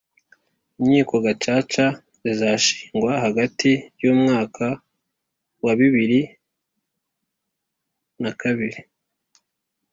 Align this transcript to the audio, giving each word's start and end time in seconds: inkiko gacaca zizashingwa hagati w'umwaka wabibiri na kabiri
inkiko 0.81 1.15
gacaca 1.25 1.85
zizashingwa 2.23 3.11
hagati 3.25 3.71
w'umwaka 4.05 4.65
wabibiri 5.65 6.21
na 8.21 8.31
kabiri 8.41 8.79